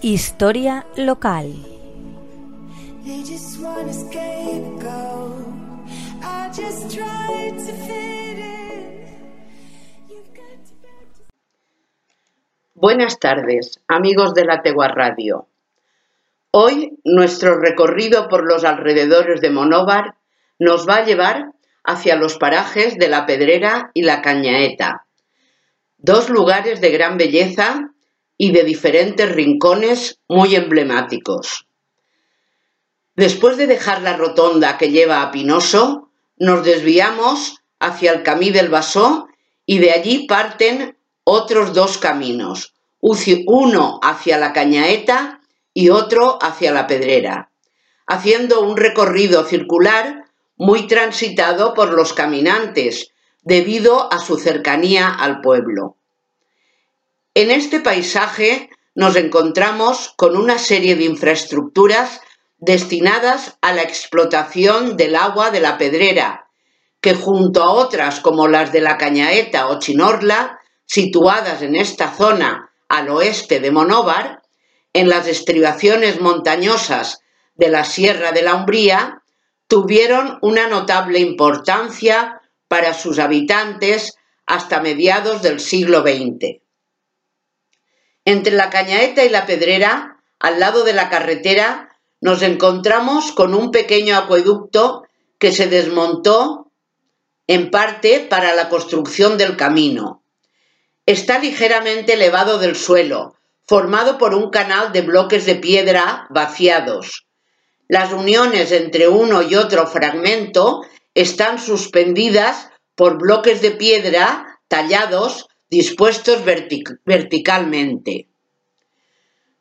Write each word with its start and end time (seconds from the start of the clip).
Historia 0.00 0.86
local. 0.96 1.52
Buenas 12.74 13.18
tardes, 13.18 13.80
amigos 13.88 14.34
de 14.34 14.44
la 14.44 14.62
Tegua 14.62 14.86
Radio. 14.86 15.48
Hoy 16.52 16.96
nuestro 17.02 17.58
recorrido 17.58 18.28
por 18.28 18.46
los 18.46 18.62
alrededores 18.62 19.40
de 19.40 19.50
Monóvar 19.50 20.14
nos 20.60 20.88
va 20.88 20.98
a 20.98 21.04
llevar 21.04 21.54
hacia 21.82 22.14
los 22.14 22.38
parajes 22.38 22.98
de 22.98 23.08
la 23.08 23.26
Pedrera 23.26 23.90
y 23.94 24.02
la 24.02 24.22
Cañaeta, 24.22 25.06
dos 25.96 26.30
lugares 26.30 26.80
de 26.80 26.90
gran 26.92 27.18
belleza 27.18 27.90
y 28.38 28.52
de 28.52 28.62
diferentes 28.62 29.30
rincones 29.30 30.20
muy 30.28 30.54
emblemáticos. 30.54 31.66
Después 33.16 33.56
de 33.56 33.66
dejar 33.66 34.00
la 34.00 34.16
rotonda 34.16 34.78
que 34.78 34.90
lleva 34.90 35.22
a 35.22 35.32
Pinoso, 35.32 36.08
nos 36.38 36.64
desviamos 36.64 37.58
hacia 37.80 38.12
el 38.12 38.22
Camí 38.22 38.50
del 38.50 38.68
Basó 38.68 39.26
y 39.66 39.80
de 39.80 39.90
allí 39.90 40.26
parten 40.26 40.96
otros 41.24 41.74
dos 41.74 41.98
caminos, 41.98 42.74
uno 43.00 44.00
hacia 44.02 44.38
la 44.38 44.52
Cañaeta 44.52 45.40
y 45.74 45.90
otro 45.90 46.38
hacia 46.40 46.72
la 46.72 46.86
Pedrera, 46.86 47.50
haciendo 48.06 48.62
un 48.62 48.76
recorrido 48.76 49.44
circular 49.44 50.24
muy 50.56 50.86
transitado 50.86 51.74
por 51.74 51.92
los 51.92 52.12
caminantes 52.12 53.10
debido 53.42 54.12
a 54.12 54.20
su 54.20 54.38
cercanía 54.38 55.08
al 55.08 55.40
pueblo. 55.40 55.97
En 57.38 57.52
este 57.52 57.78
paisaje 57.78 58.68
nos 58.96 59.14
encontramos 59.14 60.12
con 60.16 60.36
una 60.36 60.58
serie 60.58 60.96
de 60.96 61.04
infraestructuras 61.04 62.20
destinadas 62.56 63.58
a 63.60 63.72
la 63.72 63.82
explotación 63.82 64.96
del 64.96 65.14
agua 65.14 65.52
de 65.52 65.60
la 65.60 65.78
pedrera, 65.78 66.48
que 67.00 67.14
junto 67.14 67.62
a 67.62 67.70
otras 67.70 68.18
como 68.18 68.48
las 68.48 68.72
de 68.72 68.80
la 68.80 68.98
Cañaeta 68.98 69.68
o 69.68 69.78
Chinorla, 69.78 70.58
situadas 70.84 71.62
en 71.62 71.76
esta 71.76 72.10
zona 72.10 72.72
al 72.88 73.08
oeste 73.08 73.60
de 73.60 73.70
Monóvar, 73.70 74.42
en 74.92 75.08
las 75.08 75.28
estribaciones 75.28 76.20
montañosas 76.20 77.20
de 77.54 77.68
la 77.68 77.84
Sierra 77.84 78.32
de 78.32 78.42
la 78.42 78.56
Umbría, 78.56 79.22
tuvieron 79.68 80.40
una 80.42 80.66
notable 80.66 81.20
importancia 81.20 82.40
para 82.66 82.94
sus 82.94 83.20
habitantes 83.20 84.16
hasta 84.44 84.80
mediados 84.80 85.40
del 85.40 85.60
siglo 85.60 86.00
XX. 86.00 86.67
Entre 88.28 88.52
la 88.52 88.68
Cañaeta 88.68 89.24
y 89.24 89.30
la 89.30 89.46
Pedrera, 89.46 90.20
al 90.38 90.60
lado 90.60 90.84
de 90.84 90.92
la 90.92 91.08
carretera, 91.08 91.96
nos 92.20 92.42
encontramos 92.42 93.32
con 93.32 93.54
un 93.54 93.70
pequeño 93.70 94.18
acueducto 94.18 95.04
que 95.38 95.50
se 95.50 95.66
desmontó 95.66 96.70
en 97.46 97.70
parte 97.70 98.26
para 98.28 98.54
la 98.54 98.68
construcción 98.68 99.38
del 99.38 99.56
camino. 99.56 100.22
Está 101.06 101.38
ligeramente 101.38 102.12
elevado 102.12 102.58
del 102.58 102.76
suelo, 102.76 103.34
formado 103.66 104.18
por 104.18 104.34
un 104.34 104.50
canal 104.50 104.92
de 104.92 105.00
bloques 105.00 105.46
de 105.46 105.54
piedra 105.54 106.26
vaciados. 106.28 107.26
Las 107.88 108.12
uniones 108.12 108.72
entre 108.72 109.08
uno 109.08 109.40
y 109.40 109.54
otro 109.54 109.86
fragmento 109.86 110.82
están 111.14 111.58
suspendidas 111.58 112.68
por 112.94 113.16
bloques 113.16 113.62
de 113.62 113.70
piedra 113.70 114.60
tallados 114.68 115.47
dispuestos 115.70 116.42
verticalmente. 117.04 118.28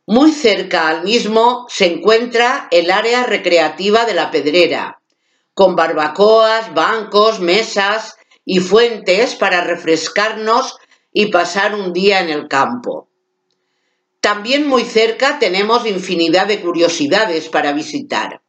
Muy 0.05 0.31
cerca 0.31 0.87
al 0.87 1.03
mismo 1.03 1.65
se 1.69 1.85
encuentra 1.85 2.69
el 2.71 2.91
área 2.91 3.23
recreativa 3.23 4.05
de 4.05 4.13
la 4.13 4.31
Pedrera, 4.31 5.01
con 5.53 5.75
barbacoas, 5.75 6.73
bancos, 6.73 7.41
mesas 7.41 8.15
y 8.45 8.59
fuentes 8.59 9.35
para 9.35 9.61
refrescarnos 9.61 10.77
y 11.11 11.25
pasar 11.25 11.75
un 11.75 11.91
día 11.91 12.21
en 12.21 12.29
el 12.29 12.47
campo. 12.47 13.09
También 14.21 14.67
muy 14.67 14.83
cerca 14.83 15.39
tenemos 15.39 15.85
infinidad 15.85 16.47
de 16.47 16.61
curiosidades 16.61 17.49
para 17.49 17.73
visitar. 17.73 18.41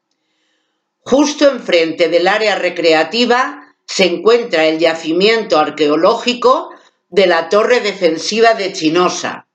Justo 1.00 1.50
enfrente 1.50 2.08
del 2.08 2.28
área 2.28 2.54
recreativa 2.54 3.74
se 3.84 4.04
encuentra 4.04 4.66
el 4.66 4.78
yacimiento 4.78 5.58
arqueológico 5.58 6.70
de 7.08 7.26
la 7.26 7.48
torre 7.48 7.80
defensiva 7.80 8.54
de 8.54 8.72
Chinosa, 8.72 9.46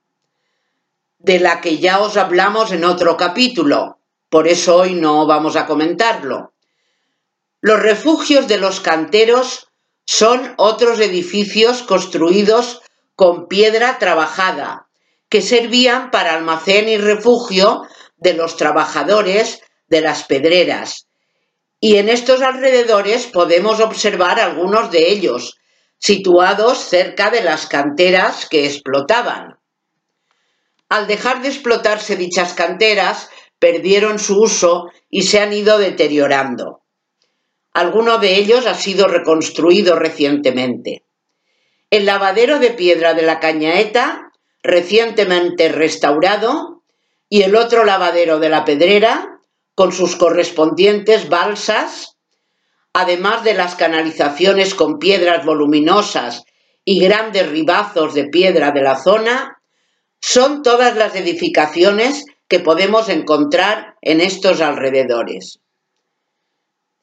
de 1.18 1.38
la 1.38 1.60
que 1.60 1.78
ya 1.78 2.00
os 2.00 2.16
hablamos 2.16 2.72
en 2.72 2.84
otro 2.84 3.16
capítulo, 3.16 3.98
por 4.28 4.48
eso 4.48 4.76
hoy 4.76 4.94
no 4.94 5.26
vamos 5.26 5.54
a 5.56 5.66
comentarlo. 5.66 6.52
Los 7.60 7.80
refugios 7.80 8.48
de 8.48 8.58
los 8.58 8.80
canteros 8.80 9.68
son 10.04 10.54
otros 10.56 11.00
edificios 11.00 11.82
construidos 11.82 12.82
con 13.14 13.46
piedra 13.46 13.98
trabajada, 13.98 14.88
que 15.28 15.40
servían 15.40 16.10
para 16.10 16.34
almacén 16.34 16.88
y 16.88 16.98
refugio 16.98 17.86
de 18.16 18.34
los 18.34 18.56
trabajadores 18.56 19.62
de 19.88 20.00
las 20.00 20.24
pedreras. 20.24 21.06
Y 21.80 21.96
en 21.96 22.08
estos 22.08 22.42
alrededores 22.42 23.26
podemos 23.26 23.80
observar 23.80 24.40
algunos 24.40 24.90
de 24.90 25.12
ellos, 25.12 25.56
situados 26.04 26.76
cerca 26.80 27.30
de 27.30 27.42
las 27.42 27.64
canteras 27.66 28.46
que 28.46 28.66
explotaban. 28.66 29.56
Al 30.90 31.06
dejar 31.06 31.40
de 31.40 31.48
explotarse 31.48 32.16
dichas 32.16 32.52
canteras, 32.52 33.30
perdieron 33.58 34.18
su 34.18 34.38
uso 34.38 34.90
y 35.08 35.22
se 35.22 35.40
han 35.40 35.54
ido 35.54 35.78
deteriorando. 35.78 36.82
Alguno 37.72 38.18
de 38.18 38.36
ellos 38.36 38.66
ha 38.66 38.74
sido 38.74 39.06
reconstruido 39.06 39.96
recientemente. 39.98 41.04
El 41.88 42.04
lavadero 42.04 42.58
de 42.58 42.72
piedra 42.72 43.14
de 43.14 43.22
la 43.22 43.40
Cañaeta, 43.40 44.30
recientemente 44.62 45.70
restaurado, 45.70 46.82
y 47.30 47.44
el 47.44 47.56
otro 47.56 47.82
lavadero 47.82 48.40
de 48.40 48.50
la 48.50 48.66
Pedrera, 48.66 49.40
con 49.74 49.90
sus 49.90 50.16
correspondientes 50.16 51.30
balsas, 51.30 52.13
además 52.94 53.42
de 53.42 53.54
las 53.54 53.74
canalizaciones 53.74 54.74
con 54.74 54.98
piedras 54.98 55.44
voluminosas 55.44 56.44
y 56.84 57.00
grandes 57.00 57.50
ribazos 57.50 58.14
de 58.14 58.28
piedra 58.28 58.70
de 58.70 58.82
la 58.82 58.96
zona, 58.96 59.58
son 60.20 60.62
todas 60.62 60.96
las 60.96 61.14
edificaciones 61.16 62.24
que 62.48 62.60
podemos 62.60 63.08
encontrar 63.08 63.96
en 64.00 64.20
estos 64.20 64.60
alrededores. 64.60 65.58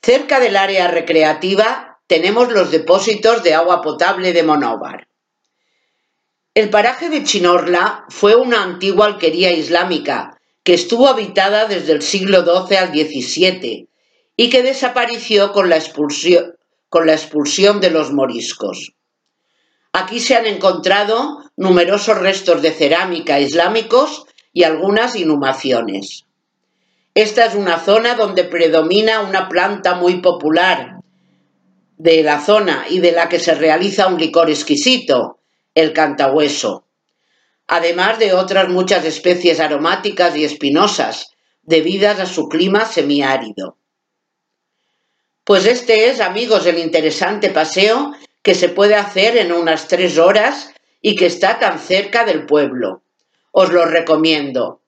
Cerca 0.01 0.39
del 0.39 0.55
área 0.55 0.87
recreativa 0.87 1.99
tenemos 2.07 2.51
los 2.51 2.71
depósitos 2.71 3.43
de 3.43 3.53
agua 3.53 3.81
potable 3.81 4.33
de 4.33 4.43
Monóvar. 4.43 5.07
El 6.53 6.69
paraje 6.69 7.09
de 7.09 7.23
Chinorla 7.23 8.05
fue 8.09 8.35
una 8.35 8.63
antigua 8.63 9.07
alquería 9.07 9.51
islámica 9.51 10.39
que 10.63 10.73
estuvo 10.73 11.07
habitada 11.07 11.65
desde 11.65 11.91
el 11.91 12.01
siglo 12.01 12.43
XII 12.43 12.77
al 12.77 12.89
XVII 12.93 13.90
y 14.41 14.49
que 14.49 14.63
desapareció 14.63 15.51
con 15.51 15.69
la 15.69 15.75
expulsión, 15.77 16.55
con 16.89 17.05
la 17.05 17.13
expulsión 17.13 17.79
de 17.79 17.91
los 17.91 18.11
moriscos. 18.11 18.93
Aquí 19.93 20.19
se 20.19 20.35
han 20.35 20.47
encontrado 20.47 21.43
numerosos 21.57 22.17
restos 22.17 22.63
de 22.63 22.71
cerámica 22.71 23.39
islámicos 23.39 24.25
y 24.51 24.63
algunas 24.63 25.15
inhumaciones. 25.15 26.25
Esta 27.13 27.45
es 27.45 27.53
una 27.53 27.77
zona 27.77 28.15
donde 28.15 28.43
predomina 28.43 29.19
una 29.19 29.47
planta 29.47 29.93
muy 29.93 30.21
popular 30.21 31.01
de 31.97 32.23
la 32.23 32.41
zona 32.41 32.85
y 32.89 32.97
de 32.97 33.11
la 33.11 33.29
que 33.29 33.39
se 33.39 33.53
realiza 33.53 34.07
un 34.07 34.19
licor 34.19 34.49
exquisito, 34.49 35.37
el 35.75 35.93
cantahueso, 35.93 36.87
además 37.67 38.17
de 38.17 38.33
otras 38.33 38.69
muchas 38.69 39.05
especies 39.05 39.59
aromáticas 39.59 40.35
y 40.35 40.45
espinosas, 40.45 41.27
debidas 41.61 42.19
a 42.19 42.25
su 42.25 42.49
clima 42.49 42.85
semiárido. 42.85 43.77
Pues 45.51 45.65
este 45.65 46.09
es, 46.09 46.21
amigos, 46.21 46.65
el 46.65 46.77
interesante 46.77 47.49
paseo 47.49 48.13
que 48.41 48.55
se 48.55 48.69
puede 48.69 48.95
hacer 48.95 49.35
en 49.35 49.51
unas 49.51 49.89
tres 49.89 50.17
horas 50.17 50.73
y 51.01 51.17
que 51.17 51.25
está 51.25 51.59
tan 51.59 51.77
cerca 51.77 52.23
del 52.23 52.45
pueblo. 52.45 53.03
Os 53.51 53.69
lo 53.69 53.83
recomiendo. 53.83 54.79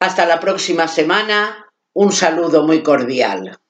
Hasta 0.00 0.26
la 0.26 0.40
próxima 0.40 0.88
semana. 0.88 1.72
Un 1.92 2.10
saludo 2.10 2.64
muy 2.64 2.82
cordial. 2.82 3.60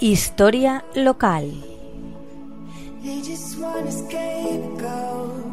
Historia 0.00 0.86
local. 0.94 1.71
They 3.02 3.20
just 3.20 3.58
want 3.58 3.86
to 3.86 3.92
scapegoat. 3.92 5.44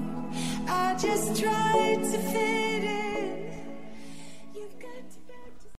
I 0.68 0.96
just 1.02 1.42
tried 1.42 1.96
to 1.96 2.18
fit 2.32 2.84
in. 2.84 3.19